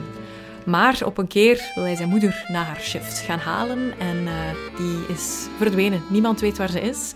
Maar 0.65 1.01
op 1.05 1.17
een 1.17 1.27
keer 1.27 1.71
wil 1.75 1.83
hij 1.83 1.95
zijn 1.95 2.09
moeder 2.09 2.45
na 2.47 2.63
haar 2.63 2.79
shift 2.79 3.19
gaan 3.19 3.39
halen 3.39 3.93
en 3.99 4.17
uh, 4.17 4.31
die 4.77 5.15
is 5.15 5.47
verdwenen. 5.57 6.03
Niemand 6.09 6.39
weet 6.39 6.57
waar 6.57 6.69
ze 6.69 6.81
is. 6.81 7.13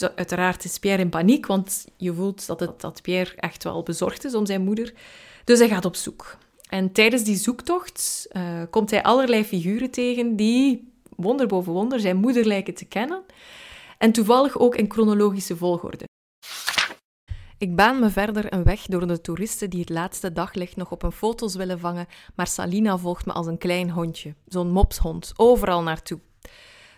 Uiteraard 0.00 0.64
is 0.64 0.78
Pierre 0.78 1.02
in 1.02 1.08
paniek, 1.08 1.46
want 1.46 1.84
je 1.96 2.14
voelt 2.14 2.46
dat, 2.46 2.60
het, 2.60 2.80
dat 2.80 3.02
Pierre 3.02 3.34
echt 3.36 3.64
wel 3.64 3.82
bezorgd 3.82 4.24
is 4.24 4.34
om 4.34 4.46
zijn 4.46 4.64
moeder. 4.64 4.92
Dus 5.44 5.58
hij 5.58 5.68
gaat 5.68 5.84
op 5.84 5.96
zoek. 5.96 6.36
En 6.68 6.92
tijdens 6.92 7.22
die 7.22 7.36
zoektocht 7.36 8.26
uh, 8.32 8.62
komt 8.70 8.90
hij 8.90 9.02
allerlei 9.02 9.44
figuren 9.44 9.90
tegen 9.90 10.36
die, 10.36 10.92
wonder 11.16 11.46
boven 11.46 11.72
wonder, 11.72 12.00
zijn 12.00 12.16
moeder 12.16 12.46
lijken 12.46 12.74
te 12.74 12.84
kennen. 12.84 13.22
En 13.98 14.12
toevallig 14.12 14.58
ook 14.58 14.76
in 14.76 14.90
chronologische 14.90 15.56
volgorde. 15.56 16.04
Ik 17.58 17.76
baan 17.76 18.00
me 18.00 18.10
verder 18.10 18.52
een 18.52 18.64
weg 18.64 18.86
door 18.86 19.06
de 19.06 19.20
toeristen 19.20 19.70
die 19.70 19.80
het 19.80 19.88
laatste 19.88 20.32
daglicht 20.32 20.76
nog 20.76 20.90
op 20.90 21.02
een 21.02 21.12
foto's 21.12 21.54
willen 21.54 21.78
vangen, 21.78 22.06
maar 22.34 22.46
Salina 22.46 22.98
volgt 22.98 23.26
me 23.26 23.32
als 23.32 23.46
een 23.46 23.58
klein 23.58 23.90
hondje, 23.90 24.34
zo'n 24.46 24.70
mopshond, 24.70 25.32
overal 25.36 25.82
naartoe. 25.82 26.18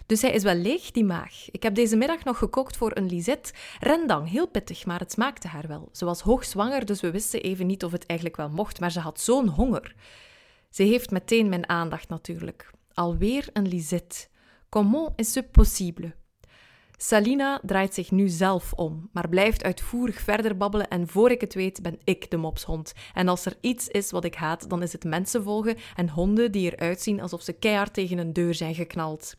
Dus 0.06 0.22
hij 0.22 0.32
is 0.32 0.42
wel 0.42 0.54
leeg, 0.54 0.90
die 0.90 1.04
maag. 1.04 1.50
Ik 1.50 1.62
heb 1.62 1.74
deze 1.74 1.96
middag 1.96 2.24
nog 2.24 2.38
gekookt 2.38 2.76
voor 2.76 2.90
een 2.94 3.06
Lisette. 3.06 3.52
Rendang, 3.80 4.30
heel 4.30 4.48
pittig, 4.48 4.86
maar 4.86 4.98
het 4.98 5.12
smaakte 5.12 5.48
haar 5.48 5.68
wel. 5.68 5.88
Ze 5.92 6.04
was 6.04 6.20
hoogzwanger, 6.20 6.86
dus 6.86 7.00
we 7.00 7.10
wisten 7.10 7.42
even 7.42 7.66
niet 7.66 7.84
of 7.84 7.92
het 7.92 8.06
eigenlijk 8.06 8.38
wel 8.38 8.48
mocht, 8.48 8.80
maar 8.80 8.92
ze 8.92 9.00
had 9.00 9.20
zo'n 9.20 9.48
honger. 9.48 9.94
Ze 10.70 10.82
heeft 10.82 11.10
meteen 11.10 11.48
mijn 11.48 11.68
aandacht 11.68 12.08
natuurlijk. 12.08 12.70
Alweer 12.92 13.48
een 13.52 13.68
Lisette. 13.68 14.26
Comment 14.68 15.12
est 15.16 15.32
ce 15.32 15.42
possible? 15.42 16.14
Salina 16.96 17.60
draait 17.62 17.94
zich 17.94 18.10
nu 18.10 18.28
zelf 18.28 18.72
om, 18.72 19.08
maar 19.12 19.28
blijft 19.28 19.64
uitvoerig 19.64 20.20
verder 20.20 20.56
babbelen 20.56 20.88
en 20.88 21.08
voor 21.08 21.30
ik 21.30 21.40
het 21.40 21.54
weet 21.54 21.82
ben 21.82 21.98
ik 22.04 22.30
de 22.30 22.36
mopshond. 22.36 22.92
En 23.14 23.28
als 23.28 23.44
er 23.44 23.56
iets 23.60 23.88
is 23.88 24.10
wat 24.10 24.24
ik 24.24 24.34
haat, 24.34 24.68
dan 24.70 24.82
is 24.82 24.92
het 24.92 25.04
mensen 25.04 25.42
volgen 25.42 25.76
en 25.96 26.08
honden 26.08 26.52
die 26.52 26.72
eruit 26.72 27.00
zien 27.00 27.20
alsof 27.20 27.42
ze 27.42 27.52
keihard 27.52 27.94
tegen 27.94 28.18
een 28.18 28.32
deur 28.32 28.54
zijn 28.54 28.74
geknald. 28.74 29.36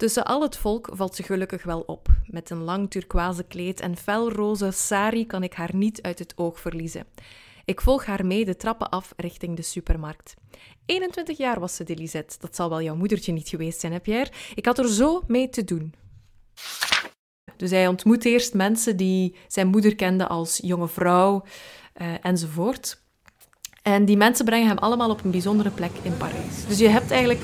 Tussen 0.00 0.24
al 0.24 0.42
het 0.42 0.56
volk 0.56 0.88
valt 0.92 1.14
ze 1.14 1.22
gelukkig 1.22 1.62
wel 1.62 1.80
op. 1.80 2.08
Met 2.26 2.50
een 2.50 2.62
lang 2.62 2.90
turquoise 2.90 3.42
kleed 3.42 3.80
en 3.80 3.96
felroze 3.96 4.70
sari 4.70 5.26
kan 5.26 5.42
ik 5.42 5.52
haar 5.52 5.74
niet 5.74 6.02
uit 6.02 6.18
het 6.18 6.32
oog 6.36 6.60
verliezen. 6.60 7.06
Ik 7.64 7.80
volg 7.80 8.04
haar 8.04 8.26
mee 8.26 8.44
de 8.44 8.56
trappen 8.56 8.88
af 8.88 9.12
richting 9.16 9.56
de 9.56 9.62
supermarkt. 9.62 10.34
21 10.86 11.38
jaar 11.38 11.60
was 11.60 11.76
ze, 11.76 11.84
de 11.84 11.96
Lisette. 11.96 12.36
Dat 12.38 12.56
zal 12.56 12.68
wel 12.68 12.82
jouw 12.82 12.94
moedertje 12.94 13.32
niet 13.32 13.48
geweest 13.48 13.80
zijn, 13.80 13.92
heb 13.92 14.06
jij? 14.06 14.30
Ik 14.54 14.66
had 14.66 14.78
er 14.78 14.88
zo 14.88 15.22
mee 15.26 15.48
te 15.48 15.64
doen. 15.64 15.94
Dus 17.56 17.70
hij 17.70 17.86
ontmoet 17.86 18.24
eerst 18.24 18.54
mensen 18.54 18.96
die 18.96 19.36
zijn 19.48 19.66
moeder 19.66 19.94
kenden 19.94 20.28
als 20.28 20.58
jonge 20.62 20.88
vrouw 20.88 21.44
uh, 21.96 22.06
enzovoort. 22.22 23.02
En 23.82 24.04
die 24.04 24.16
mensen 24.16 24.44
brengen 24.44 24.68
hem 24.68 24.78
allemaal 24.78 25.10
op 25.10 25.24
een 25.24 25.30
bijzondere 25.30 25.70
plek 25.70 25.92
in 26.02 26.16
Parijs. 26.16 26.66
Dus 26.68 26.78
je 26.78 26.88
hebt 26.88 27.10
eigenlijk 27.10 27.42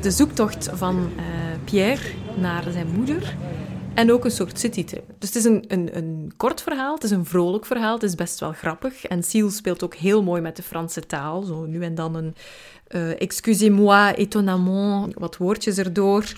de 0.00 0.10
zoektocht 0.10 0.70
van 0.72 1.12
uh, 1.16 1.24
Pierre 1.64 2.02
naar 2.36 2.64
zijn 2.72 2.86
moeder 2.96 3.36
en 3.94 4.12
ook 4.12 4.24
een 4.24 4.30
soort 4.30 4.58
citytrip. 4.58 5.04
Dus 5.18 5.28
het 5.28 5.38
is 5.38 5.44
een, 5.44 5.64
een, 5.68 5.96
een 5.96 6.32
kort 6.36 6.62
verhaal, 6.62 6.94
het 6.94 7.04
is 7.04 7.10
een 7.10 7.24
vrolijk 7.24 7.66
verhaal, 7.66 7.94
het 7.94 8.02
is 8.02 8.14
best 8.14 8.40
wel 8.40 8.52
grappig. 8.52 9.04
En 9.04 9.22
Seal 9.22 9.50
speelt 9.50 9.84
ook 9.84 9.94
heel 9.94 10.22
mooi 10.22 10.40
met 10.40 10.56
de 10.56 10.62
Franse 10.62 11.06
taal. 11.06 11.42
Zo 11.42 11.64
nu 11.66 11.82
en 11.82 11.94
dan 11.94 12.14
een 12.14 12.34
uh, 12.88 13.20
excusez-moi, 13.20 14.12
étonnamment, 14.14 15.14
wat 15.14 15.36
woordjes 15.36 15.78
erdoor. 15.78 16.32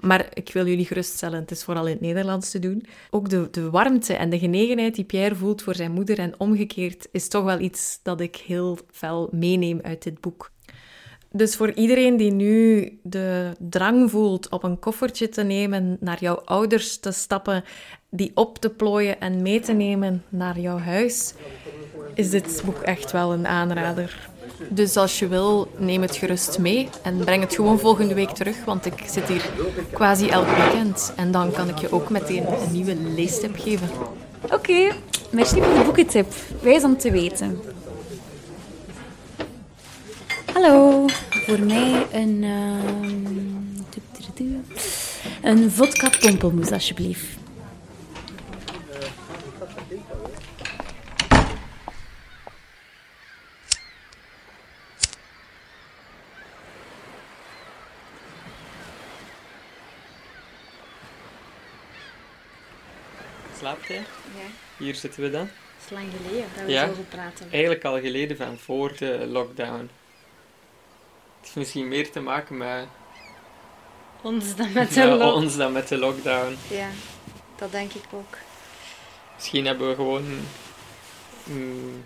Maar 0.00 0.26
ik 0.32 0.52
wil 0.52 0.66
jullie 0.66 0.86
geruststellen, 0.86 1.40
het 1.40 1.50
is 1.50 1.64
vooral 1.64 1.86
in 1.86 1.92
het 1.92 2.00
Nederlands 2.00 2.50
te 2.50 2.58
doen. 2.58 2.86
Ook 3.10 3.28
de, 3.28 3.48
de 3.50 3.70
warmte 3.70 4.14
en 4.14 4.30
de 4.30 4.38
genegenheid 4.38 4.94
die 4.94 5.04
Pierre 5.04 5.34
voelt 5.34 5.62
voor 5.62 5.74
zijn 5.74 5.92
moeder 5.92 6.18
en 6.18 6.40
omgekeerd 6.40 7.08
is 7.12 7.28
toch 7.28 7.44
wel 7.44 7.60
iets 7.60 8.00
dat 8.02 8.20
ik 8.20 8.36
heel 8.36 8.78
fel 8.90 9.28
meeneem 9.32 9.80
uit 9.82 10.02
dit 10.02 10.20
boek. 10.20 10.50
Dus 11.32 11.56
voor 11.56 11.72
iedereen 11.72 12.16
die 12.16 12.32
nu 12.32 12.92
de 13.02 13.52
drang 13.58 14.10
voelt 14.10 14.48
op 14.48 14.62
een 14.62 14.78
koffertje 14.78 15.28
te 15.28 15.42
nemen, 15.42 15.96
naar 16.00 16.20
jouw 16.20 16.40
ouders 16.44 16.98
te 16.98 17.12
stappen, 17.12 17.64
die 18.10 18.30
op 18.34 18.58
te 18.58 18.70
plooien 18.70 19.20
en 19.20 19.42
mee 19.42 19.60
te 19.60 19.72
nemen 19.72 20.24
naar 20.28 20.58
jouw 20.58 20.78
huis, 20.78 21.34
is 22.14 22.30
dit 22.30 22.62
boek 22.64 22.78
echt 22.78 23.12
wel 23.12 23.32
een 23.32 23.46
aanrader. 23.46 24.28
Dus 24.68 24.96
als 24.96 25.18
je 25.18 25.28
wil, 25.28 25.68
neem 25.76 26.02
het 26.02 26.16
gerust 26.16 26.58
mee 26.58 26.88
en 27.02 27.18
breng 27.18 27.42
het 27.42 27.54
gewoon 27.54 27.78
volgende 27.78 28.14
week 28.14 28.30
terug, 28.30 28.64
want 28.64 28.86
ik 28.86 29.04
zit 29.06 29.28
hier 29.28 29.50
quasi 29.92 30.28
elk 30.28 30.48
weekend. 30.48 31.12
En 31.16 31.30
dan 31.30 31.52
kan 31.52 31.68
ik 31.68 31.78
je 31.78 31.92
ook 31.92 32.10
meteen 32.10 32.46
een 32.46 32.72
nieuwe 32.72 32.96
leestip 32.96 33.58
geven. 33.58 33.88
Oké, 34.52 34.92
merci 35.30 35.62
voor 35.62 35.74
de 35.74 35.84
boekentip. 35.84 36.32
Wijs 36.62 36.84
om 36.84 36.96
te 36.96 37.10
weten. 37.10 37.60
Hallo, 40.60 41.06
voor 41.30 41.60
mij 41.60 42.06
een, 42.12 42.42
uh, 42.42 42.84
een 45.42 45.70
vodka 45.70 46.10
pompelmoes 46.20 46.70
alsjeblieft. 46.70 47.26
Slaapt 63.58 63.88
hij? 63.88 63.96
Ja. 63.96 64.04
Hier 64.78 64.94
zitten 64.94 65.22
we 65.22 65.30
dan. 65.30 65.40
Dat 65.40 65.50
is 65.84 65.90
lang 65.90 66.06
geleden 66.16 66.48
dat 66.56 66.64
we 66.64 66.72
ja, 66.72 66.86
zo 66.86 67.04
praten. 67.08 67.50
Eigenlijk 67.50 67.84
al 67.84 68.00
geleden 68.00 68.36
van 68.36 68.58
voor 68.58 68.96
de 68.96 69.26
lockdown. 69.26 69.90
Het 71.38 71.46
heeft 71.46 71.56
misschien 71.56 71.88
meer 71.88 72.10
te 72.10 72.20
maken 72.20 72.56
met... 72.56 72.86
Ons 74.22 74.56
dan 74.56 74.72
met 74.72 74.94
de, 74.94 75.00
ja, 75.00 75.32
ons 75.32 75.56
dan 75.56 75.72
met 75.72 75.88
de 75.88 75.98
lockdown. 75.98 76.56
Ja, 76.70 76.88
dat 77.56 77.70
denk 77.70 77.92
ik 77.92 78.04
ook. 78.10 78.36
Misschien 79.34 79.66
hebben 79.66 79.88
we 79.88 79.94
gewoon 79.94 80.24
mm, 81.44 82.04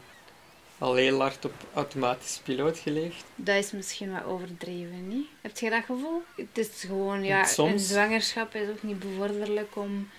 al 0.79 0.95
heel 0.95 1.21
hard 1.21 1.45
op 1.45 1.55
automatische 1.75 2.43
piloot 2.43 2.79
geleefd. 2.79 3.25
Dat 3.35 3.57
is 3.57 3.73
misschien 3.73 4.13
wat 4.13 4.25
overdreven, 4.25 5.09
niet? 5.09 5.27
Heb 5.41 5.59
je 5.59 5.71
dat 5.71 5.85
gevoel? 5.85 6.23
Het 6.37 6.59
is 6.59 6.69
gewoon, 6.87 7.25
ja, 7.25 7.45
Soms... 7.45 7.73
een 7.73 7.79
zwangerschap 7.79 8.55
is 8.55 8.69
ook 8.69 8.83
niet 8.83 8.99
bevorderlijk 8.99 9.77
om 9.77 10.11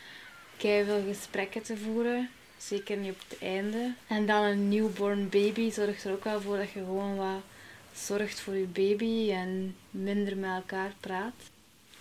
veel 0.57 1.03
gesprekken 1.07 1.61
te 1.61 1.77
voeren. 1.77 2.29
Zeker 2.57 2.97
niet 2.97 3.11
op 3.11 3.19
het 3.27 3.39
einde. 3.39 3.93
En 4.07 4.25
dan 4.25 4.43
een 4.43 4.69
newborn 4.69 5.29
baby 5.29 5.71
zorgt 5.71 6.03
er 6.03 6.11
ook 6.11 6.23
wel 6.23 6.41
voor 6.41 6.57
dat 6.57 6.71
je 6.71 6.79
gewoon 6.79 7.15
wat 7.15 7.41
zorgt 7.95 8.39
voor 8.39 8.55
je 8.55 8.65
baby 8.65 9.31
en 9.31 9.75
minder 9.89 10.37
met 10.37 10.49
elkaar 10.49 10.93
praat. 10.99 11.33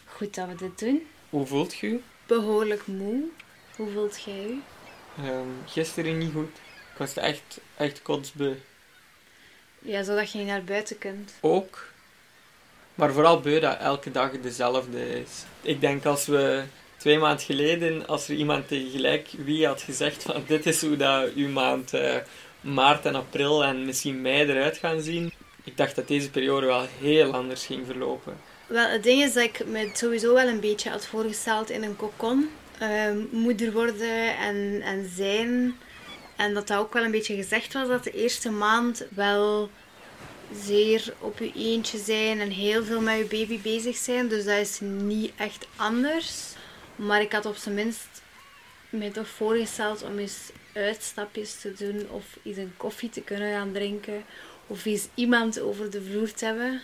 Goed 0.05 0.35
dat 0.35 0.49
we 0.49 0.55
dit 0.55 0.79
doen. 0.79 1.07
Hoe 1.31 1.47
voelt 1.47 1.75
je 1.75 2.01
Behoorlijk 2.27 2.87
moe. 2.87 3.23
Hoe 3.77 3.91
voelt 3.91 4.23
jij 4.23 4.35
je? 4.35 4.59
Um, 5.29 5.63
gisteren 5.67 6.19
niet 6.19 6.33
goed. 6.33 6.57
Ik 6.93 6.99
was 6.99 7.17
echt, 7.17 7.61
echt 7.77 8.03
kotsbeu. 8.03 8.55
Ja, 9.79 10.03
zodat 10.03 10.33
je 10.33 10.39
niet 10.39 10.47
naar 10.47 10.65
buiten 10.65 10.99
kunt. 10.99 11.33
Ook. 11.41 11.91
Maar 12.95 13.13
vooral 13.13 13.41
beu 13.41 13.61
dat 13.61 13.79
elke 13.79 14.11
dag 14.11 14.31
dezelfde 14.41 15.21
is. 15.21 15.45
Ik 15.63 15.81
denk 15.81 16.05
als 16.05 16.27
we 16.27 16.63
twee 16.97 17.19
maanden 17.19 17.45
geleden, 17.45 18.07
als 18.07 18.29
er 18.29 18.35
iemand 18.35 18.69
tegelijk 18.69 19.29
wie 19.37 19.67
had 19.67 19.83
gezegd 19.83 20.23
van 20.23 20.45
dit 20.47 20.67
is 20.67 20.81
hoe 20.81 20.97
dat 20.97 21.33
uw 21.35 21.49
maand 21.49 21.95
uh, 21.95 22.17
maart 22.61 23.07
en 23.07 23.15
april 23.15 23.65
en 23.65 23.85
misschien 23.85 24.21
mei 24.21 24.51
eruit 24.51 24.77
gaan 24.77 25.01
zien, 25.01 25.33
ik 25.65 25.77
dacht 25.77 25.97
dat 25.97 26.09
deze 26.09 26.31
periode 26.31 26.67
wel 26.67 26.87
heel 27.01 27.33
anders 27.33 27.67
ging 27.67 27.87
verlopen. 27.87 28.37
Wel, 28.67 28.89
het 28.89 29.03
ding 29.03 29.23
is 29.23 29.33
dat 29.33 29.43
ik 29.43 29.67
me 29.67 29.91
sowieso 29.93 30.35
wel 30.35 30.49
een 30.49 30.61
beetje 30.61 30.91
had 30.91 31.07
voorgesteld 31.07 31.71
in 31.71 31.83
een 31.83 31.97
kokon. 31.97 32.51
Ehm, 32.79 33.19
moeder 33.31 33.73
worden 33.73 34.37
en, 34.37 34.81
en 34.85 35.11
zijn. 35.17 35.77
En 36.37 36.55
dat 36.55 36.69
dat 36.69 36.79
ook 36.79 36.93
wel 36.93 37.05
een 37.05 37.11
beetje 37.11 37.35
gezegd 37.35 37.73
was 37.73 37.89
dat 37.89 38.05
de 38.05 38.11
eerste 38.11 38.51
maand 38.51 39.07
wel 39.11 39.71
zeer 40.65 41.15
op 41.19 41.39
je 41.39 41.53
eentje 41.57 41.99
zijn 41.99 42.41
en 42.41 42.51
heel 42.51 42.85
veel 42.85 43.01
met 43.01 43.19
je 43.19 43.25
baby 43.25 43.61
bezig 43.61 43.97
zijn. 43.97 44.29
Dus 44.29 44.45
dat 44.45 44.59
is 44.59 44.81
niet 44.81 45.33
echt 45.37 45.67
anders. 45.77 46.53
Maar 46.97 47.21
ik 47.21 47.33
had 47.33 47.47
op 47.47 47.57
zijn 47.57 47.75
minst 47.75 48.23
me 48.89 49.11
toch 49.11 49.29
voorgesteld 49.29 50.03
om 50.03 50.19
eens 50.19 50.39
uitstapjes 50.73 51.61
te 51.61 51.73
doen 51.73 52.07
of 52.11 52.25
eens 52.43 52.57
een 52.57 52.75
koffie 52.77 53.11
te 53.11 53.21
kunnen 53.21 53.53
gaan 53.53 53.73
drinken 53.73 54.25
of 54.73 54.85
eens 54.85 55.09
iemand 55.15 55.61
over 55.61 55.91
de 55.91 56.03
vloer 56.03 56.33
te 56.33 56.45
hebben. 56.45 56.81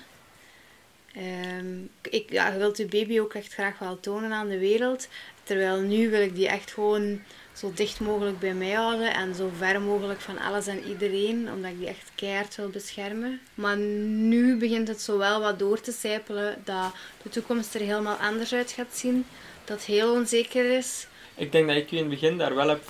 Um, 1.59 1.91
ik, 2.03 2.31
ja, 2.31 2.53
je 2.53 2.59
wilt 2.59 2.77
je 2.77 2.87
baby 2.87 3.21
ook 3.21 3.35
echt 3.35 3.53
graag 3.53 3.79
wel 3.79 4.01
tonen 4.01 4.33
aan 4.33 4.49
de 4.49 4.59
wereld. 4.59 5.09
Terwijl 5.43 5.81
nu 5.81 6.11
wil 6.11 6.21
ik 6.21 6.35
die 6.35 6.49
echt 6.49 6.71
gewoon 6.73 7.23
zo 7.53 7.73
dicht 7.75 8.01
mogelijk 8.01 8.39
bij 8.39 8.55
mij 8.55 8.73
houden 8.73 9.15
en 9.15 9.35
zo 9.35 9.51
ver 9.57 9.81
mogelijk 9.81 10.21
van 10.21 10.39
alles 10.39 10.67
en 10.67 10.85
iedereen, 10.85 11.51
omdat 11.53 11.71
ik 11.71 11.79
die 11.79 11.89
echt 11.89 12.11
keihard 12.15 12.57
wil 12.57 12.69
beschermen. 12.69 13.41
Maar 13.55 13.77
nu 13.77 14.57
begint 14.57 14.89
het 14.89 15.01
zo 15.01 15.19
wel 15.19 15.41
wat 15.41 15.59
door 15.59 15.81
te 15.81 15.93
sijpelen 15.93 16.63
dat 16.65 16.95
de 17.23 17.29
toekomst 17.29 17.75
er 17.75 17.81
helemaal 17.81 18.17
anders 18.17 18.53
uit 18.53 18.73
gaat 18.73 18.97
zien 18.97 19.27
dat 19.65 19.85
heel 19.85 20.13
onzeker 20.13 20.77
is. 20.77 21.07
Ik 21.35 21.53
denk 21.53 21.67
dat 21.67 21.77
ik 21.77 21.93
u 21.93 21.97
in 21.97 22.03
het 22.03 22.11
begin 22.11 22.39
daar 22.39 22.55
wel 22.55 22.69
heb... 22.69 22.83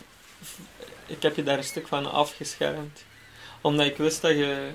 Ik 1.07 1.23
heb 1.23 1.37
je 1.37 1.43
daar 1.43 1.59
een 1.59 1.65
stuk 1.65 1.87
van 1.87 2.13
afgeschermd. 2.13 3.05
Omdat 3.61 3.87
ik 3.87 3.97
wist 3.97 4.23
dat 4.23 4.31
je 4.31 4.71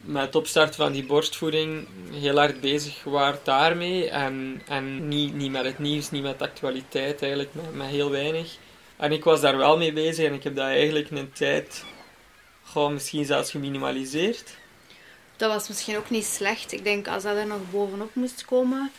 met 0.00 0.22
het 0.22 0.34
opstarten 0.34 0.74
van 0.74 0.92
die 0.92 1.04
borstvoeding 1.04 1.86
heel 2.12 2.36
hard 2.36 2.60
bezig 2.60 3.04
waart 3.04 3.44
daarmee. 3.44 4.10
En, 4.10 4.62
en 4.68 5.08
niet, 5.08 5.34
niet 5.34 5.50
met 5.50 5.64
het 5.64 5.78
nieuws, 5.78 6.10
niet 6.10 6.22
met 6.22 6.38
de 6.38 6.44
actualiteit, 6.44 7.20
eigenlijk 7.22 7.54
met, 7.54 7.74
met 7.74 7.86
heel 7.86 8.10
weinig. 8.10 8.56
En 8.96 9.12
ik 9.12 9.24
was 9.24 9.40
daar 9.40 9.56
wel 9.56 9.76
mee 9.78 9.92
bezig 9.92 10.26
en 10.26 10.34
ik 10.34 10.42
heb 10.42 10.56
dat 10.56 10.66
eigenlijk 10.66 11.10
een 11.10 11.32
tijd 11.32 11.84
Gewoon 12.64 12.92
misschien 12.92 13.24
zelfs 13.24 13.50
geminimaliseerd. 13.50 14.56
Dat 15.36 15.52
was 15.52 15.68
misschien 15.68 15.96
ook 15.96 16.10
niet 16.10 16.24
slecht. 16.24 16.72
Ik 16.72 16.84
denk 16.84 17.08
als 17.08 17.22
dat 17.22 17.36
er 17.36 17.46
nog 17.46 17.70
bovenop 17.70 18.14
moest 18.14 18.44
komen, 18.44 18.92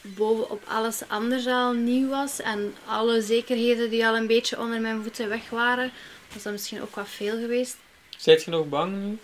bovenop 0.00 0.62
alles 0.68 1.02
anders 1.08 1.46
al 1.46 1.72
nieuw 1.72 2.08
was 2.08 2.40
en 2.40 2.74
alle 2.86 3.22
zekerheden 3.22 3.90
die 3.90 4.06
al 4.06 4.16
een 4.16 4.26
beetje 4.26 4.58
onder 4.58 4.80
mijn 4.80 5.02
voeten 5.02 5.28
weg 5.28 5.50
waren, 5.50 5.92
was 6.32 6.42
dat 6.42 6.52
misschien 6.52 6.82
ook 6.82 6.94
wat 6.94 7.08
veel 7.08 7.38
geweest. 7.38 7.76
Zijt 8.16 8.44
je 8.44 8.50
nog 8.50 8.68
bang 8.68 8.92
nu? 8.92 9.18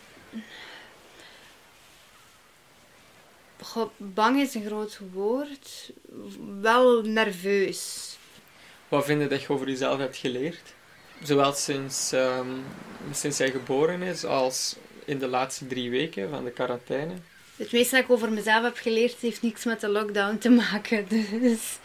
Bang 3.96 4.40
is 4.40 4.54
een 4.54 4.66
groot 4.66 4.98
woord. 5.12 5.90
Wel 6.60 7.02
nerveus. 7.02 8.16
Wat 8.88 9.04
vind 9.04 9.22
je 9.22 9.28
dat 9.28 9.42
je 9.42 9.48
over 9.48 9.68
jezelf 9.68 9.98
hebt 9.98 10.16
geleerd? 10.16 10.74
Zowel 11.22 11.52
sinds, 11.52 12.12
ehm, 12.12 12.48
sinds 13.12 13.38
hij 13.38 13.50
geboren 13.50 14.02
is, 14.02 14.24
als 14.24 14.76
in 15.04 15.18
de 15.18 15.26
laatste 15.26 15.66
drie 15.66 15.90
weken 15.90 16.30
van 16.30 16.44
de 16.44 16.50
quarantaine. 16.50 17.14
Het 17.56 17.72
meeste 17.72 17.94
dat 17.94 18.04
ik 18.04 18.10
over 18.10 18.32
mezelf 18.32 18.62
heb 18.62 18.76
geleerd 18.76 19.16
heeft 19.20 19.42
niks 19.42 19.64
met 19.64 19.80
de 19.80 19.88
lockdown 19.88 20.38
te 20.38 20.48
maken. 20.48 21.06
Dus 21.40 21.78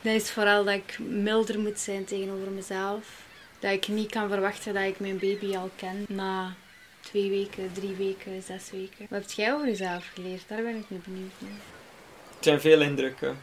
dat 0.00 0.14
is 0.14 0.30
vooral 0.30 0.64
dat 0.64 0.74
ik 0.74 0.98
milder 0.98 1.58
moet 1.58 1.78
zijn 1.78 2.04
tegenover 2.04 2.50
mezelf. 2.50 3.04
Dat 3.58 3.72
ik 3.72 3.88
niet 3.88 4.10
kan 4.10 4.28
verwachten 4.28 4.74
dat 4.74 4.84
ik 4.84 5.00
mijn 5.00 5.18
baby 5.18 5.56
al 5.56 5.70
ken 5.76 6.04
na 6.08 6.56
twee 7.10 7.30
weken, 7.30 7.70
drie 7.72 7.94
weken, 7.94 8.42
zes 8.42 8.70
weken. 8.70 9.06
Wat 9.10 9.20
heb 9.20 9.30
jij 9.30 9.52
over 9.52 9.66
jezelf 9.66 10.10
geleerd? 10.14 10.42
Daar 10.46 10.62
ben 10.62 10.76
ik 10.76 10.84
nu 10.88 11.00
benieuwd 11.04 11.32
naar. 11.38 11.50
Het 12.34 12.44
zijn 12.44 12.60
veel 12.60 12.80
indrukken. 12.80 13.42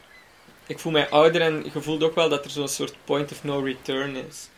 Ik 0.68 0.80
voel 0.80 0.92
mij 0.92 1.10
ouder 1.10 1.42
en 1.42 1.64
je 1.74 1.82
voelt 1.82 2.04
ook 2.04 2.16
wel 2.16 2.30
dat 2.30 2.46
er 2.46 2.52
zo'n 2.52 2.68
soort 2.68 2.96
point 3.04 3.32
of 3.32 3.44
no 3.44 3.60
return 3.60 4.16
is. 4.16 4.50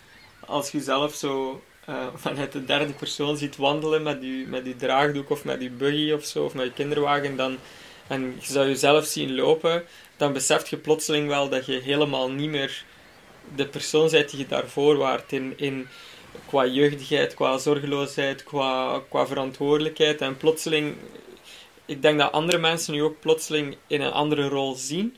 Als 0.46 0.72
je 0.72 0.82
zelf 0.82 1.14
zo 1.14 1.62
uh, 1.90 2.08
vanuit 2.16 2.52
de 2.52 2.66
derde 2.66 2.94
persoon 2.94 3.38
ziet 3.38 3.56
wandelen 3.56 4.04
met 4.04 4.18
je, 4.22 4.46
met 4.48 4.66
je 4.66 4.76
draagdoek 4.76 5.30
of 5.30 5.44
met 5.44 5.62
je 5.62 5.70
buggy 5.70 6.12
of 6.12 6.26
zo, 6.26 6.44
of 6.44 6.54
met 6.54 6.66
je 6.66 6.74
kinderwagen, 6.74 7.36
dan, 7.36 7.58
en 8.08 8.36
je 8.40 8.52
zou 8.52 8.68
jezelf 8.68 9.06
zien 9.06 9.36
lopen, 9.36 9.84
dan 10.18 10.34
beseft 10.34 10.70
je 10.70 10.78
plotseling 10.78 11.28
wel 11.28 11.50
dat 11.50 11.66
je 11.66 11.82
helemaal 11.82 12.32
niet 12.32 12.50
meer 12.50 12.84
de 13.56 13.68
persoon 13.68 14.10
bent 14.10 14.30
die 14.30 14.40
je 14.40 14.48
daarvoor 14.48 14.98
waart. 14.98 15.32
In, 15.32 15.54
in, 15.56 15.88
qua 16.46 16.66
jeugdigheid, 16.66 17.34
qua 17.34 17.58
zorgeloosheid, 17.58 18.44
qua, 18.44 19.02
qua 19.10 19.28
verantwoordelijkheid. 19.28 20.22
En 20.22 20.38
plotseling, 20.38 20.96
ik 21.86 22.02
denk 22.02 22.20
dat 22.20 22.32
andere 22.32 22.58
mensen 22.58 22.94
nu 22.94 23.04
ook 23.04 23.20
plotseling 23.20 23.78
in 23.88 24.02
een 24.02 24.12
andere 24.12 24.48
rol 24.48 24.74
zien. 24.76 25.16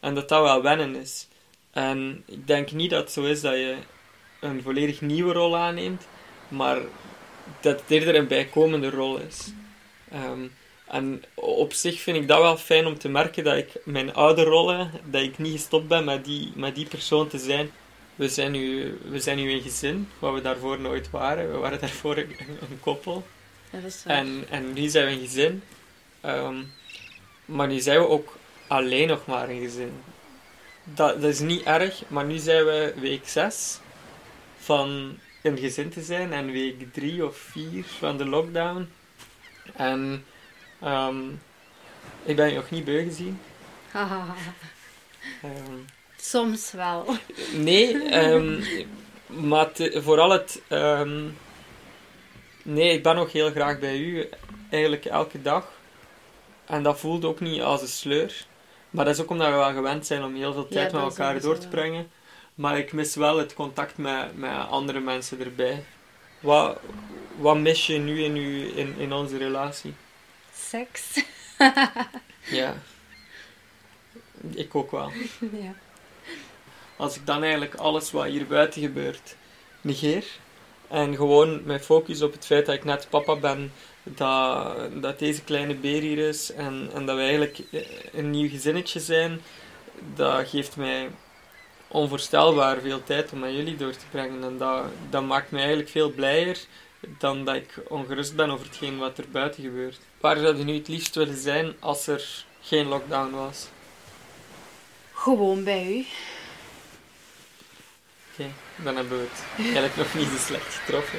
En 0.00 0.14
dat 0.14 0.28
dat 0.28 0.42
wel 0.42 0.62
wennen 0.62 0.96
is. 0.96 1.28
En 1.72 2.22
ik 2.26 2.46
denk 2.46 2.72
niet 2.72 2.90
dat 2.90 3.00
het 3.00 3.12
zo 3.12 3.24
is 3.24 3.40
dat 3.40 3.54
je 3.54 3.76
een 4.40 4.62
volledig 4.62 5.00
nieuwe 5.00 5.32
rol 5.32 5.56
aanneemt, 5.56 6.06
maar 6.48 6.78
dat 7.60 7.80
het 7.80 7.90
eerder 7.90 8.14
een 8.14 8.26
bijkomende 8.26 8.90
rol 8.90 9.18
is. 9.18 9.52
Ehm, 10.10 10.46
en 10.86 11.22
op 11.34 11.72
zich 11.72 12.00
vind 12.00 12.16
ik 12.16 12.28
dat 12.28 12.40
wel 12.40 12.56
fijn 12.56 12.86
om 12.86 12.98
te 12.98 13.08
merken 13.08 13.44
dat 13.44 13.56
ik 13.56 13.72
mijn 13.84 14.14
oude 14.14 14.42
rollen, 14.42 14.90
dat 15.04 15.22
ik 15.22 15.38
niet 15.38 15.52
gestopt 15.52 15.88
ben 15.88 16.04
met 16.04 16.24
die, 16.24 16.52
met 16.54 16.74
die 16.74 16.88
persoon 16.88 17.28
te 17.28 17.38
zijn. 17.38 17.70
We 18.18 18.28
zijn, 18.28 18.52
nu, 18.52 18.98
we 19.08 19.20
zijn 19.20 19.36
nu 19.36 19.52
een 19.52 19.62
gezin, 19.62 20.08
wat 20.18 20.34
we 20.34 20.40
daarvoor 20.40 20.80
nooit 20.80 21.10
waren. 21.10 21.52
We 21.52 21.58
waren 21.58 21.80
daarvoor 21.80 22.16
een, 22.16 22.36
een 22.38 22.80
koppel. 22.80 23.26
Dat 23.70 23.82
is 23.82 24.02
en, 24.06 24.44
en 24.50 24.72
nu 24.72 24.88
zijn 24.88 25.06
we 25.06 25.12
een 25.12 25.26
gezin. 25.26 25.62
Ehm, 26.20 26.62
maar 27.44 27.66
nu 27.66 27.78
zijn 27.78 27.98
we 27.98 28.08
ook 28.08 28.36
alleen 28.66 29.08
nog 29.08 29.26
maar 29.26 29.48
een 29.48 29.60
gezin. 29.60 29.92
Dat, 30.84 31.20
dat 31.20 31.30
is 31.30 31.40
niet 31.40 31.62
erg, 31.62 32.02
maar 32.08 32.24
nu 32.24 32.38
zijn 32.38 32.64
we 32.64 32.94
week 33.00 33.28
6 33.28 33.80
van 34.58 35.18
een 35.42 35.58
gezin 35.58 35.90
te 35.90 36.02
zijn 36.02 36.32
en 36.32 36.52
week 36.52 36.92
3 36.92 37.26
of 37.26 37.36
4 37.36 37.84
van 37.84 38.16
de 38.16 38.24
lockdown. 38.24 38.88
En 39.76 40.24
um, 40.84 41.40
ik 42.22 42.36
ben 42.36 42.48
je 42.48 42.54
nog 42.54 42.70
niet 42.70 42.84
beu 42.84 43.04
gezien. 43.04 43.40
um, 45.44 45.84
Soms 46.20 46.72
wel. 46.72 47.06
Nee, 47.54 48.18
um, 48.24 48.64
maar 49.26 49.72
te, 49.72 50.00
vooral 50.02 50.30
het. 50.30 50.62
nee, 52.62 52.92
ik 52.92 53.02
ben 53.02 53.14
nog 53.14 53.32
heel 53.32 53.50
graag 53.50 53.78
bij 53.78 53.98
u, 53.98 54.28
eigenlijk 54.70 55.04
elke 55.04 55.42
dag. 55.42 55.68
En 56.66 56.82
dat 56.82 56.98
voelt 56.98 57.24
ook 57.24 57.40
niet 57.40 57.62
als 57.62 57.82
een 57.82 57.88
sleur. 57.88 58.46
Maar 58.90 59.04
dat 59.04 59.14
is 59.14 59.20
ook 59.20 59.30
omdat 59.30 59.48
we 59.48 59.54
wel 59.54 59.72
gewend 59.72 60.06
zijn 60.06 60.24
om 60.24 60.34
heel 60.34 60.52
veel 60.52 60.68
tijd 60.68 60.90
ja, 60.90 60.98
met 60.98 61.08
elkaar 61.08 61.40
door 61.40 61.58
te 61.58 61.68
brengen. 61.68 62.10
Maar 62.54 62.78
ik 62.78 62.92
mis 62.92 63.14
wel 63.14 63.38
het 63.38 63.54
contact 63.54 63.96
met, 63.96 64.36
met 64.36 64.68
andere 64.68 65.00
mensen 65.00 65.40
erbij. 65.40 65.84
Wat, 66.40 66.78
wat 67.36 67.58
mis 67.58 67.86
je 67.86 67.98
nu 67.98 68.22
in, 68.22 68.34
uw, 68.34 68.74
in, 68.74 68.94
in 68.98 69.12
onze 69.12 69.36
relatie? 69.36 69.94
Seks. 70.54 71.24
ja. 72.60 72.74
Ik 74.54 74.74
ook 74.74 74.90
wel. 74.90 75.12
Ja. 75.62 75.74
Als 76.98 77.16
ik 77.16 77.26
dan 77.26 77.42
eigenlijk 77.42 77.74
alles 77.74 78.10
wat 78.10 78.24
hier 78.24 78.46
buiten 78.46 78.82
gebeurt 78.82 79.36
negeer 79.80 80.24
en 80.88 81.16
gewoon 81.16 81.62
mijn 81.64 81.80
focus 81.80 82.22
op 82.22 82.32
het 82.32 82.46
feit 82.46 82.66
dat 82.66 82.74
ik 82.74 82.84
net 82.84 83.06
papa 83.10 83.36
ben, 83.36 83.72
dat, 84.02 84.76
dat 85.02 85.18
deze 85.18 85.42
kleine 85.42 85.74
beer 85.74 86.00
hier 86.00 86.28
is 86.28 86.52
en, 86.52 86.90
en 86.94 87.06
dat 87.06 87.16
we 87.16 87.22
eigenlijk 87.22 87.58
een 88.12 88.30
nieuw 88.30 88.48
gezinnetje 88.48 89.00
zijn, 89.00 89.40
dat 90.14 90.48
geeft 90.48 90.76
mij 90.76 91.08
onvoorstelbaar 91.88 92.80
veel 92.80 93.02
tijd 93.04 93.32
om 93.32 93.38
met 93.38 93.54
jullie 93.54 93.76
door 93.76 93.92
te 93.92 94.06
brengen. 94.10 94.44
En 94.44 94.58
dat, 94.58 94.84
dat 95.10 95.22
maakt 95.22 95.50
me 95.50 95.58
eigenlijk 95.58 95.88
veel 95.88 96.10
blijer 96.10 96.58
dan 97.18 97.44
dat 97.44 97.54
ik 97.54 97.74
ongerust 97.88 98.36
ben 98.36 98.50
over 98.50 98.66
hetgeen 98.66 98.98
wat 98.98 99.18
er 99.18 99.30
buiten 99.30 99.62
gebeurt. 99.62 100.00
Waar 100.20 100.38
zou 100.38 100.56
je 100.56 100.64
nu 100.64 100.74
het 100.74 100.88
liefst 100.88 101.14
willen 101.14 101.36
zijn 101.36 101.74
als 101.78 102.06
er 102.06 102.44
geen 102.60 102.86
lockdown 102.86 103.30
was? 103.30 103.68
Gewoon 105.12 105.64
bij 105.64 105.96
u. 105.96 106.04
Dan 108.76 108.96
hebben 108.96 109.18
we 109.18 109.26
het 109.30 109.64
eigenlijk 109.64 109.96
nog 109.96 110.14
niet 110.14 110.28
zo 110.28 110.36
slecht 110.36 110.74
getroffen. 110.74 111.18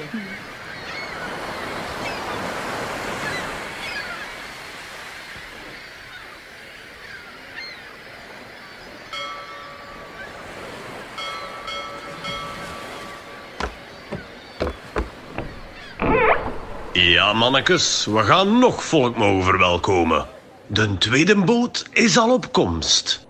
Ja, 16.92 17.32
mannekes, 17.32 18.06
we 18.06 18.22
gaan 18.22 18.58
nog 18.58 18.84
volk 18.84 19.16
mogen 19.16 19.44
verwelkomen. 19.44 20.26
De 20.66 20.98
tweede 20.98 21.36
boot 21.36 21.88
is 21.92 22.18
al 22.18 22.32
op 22.32 22.52
komst. 22.52 23.24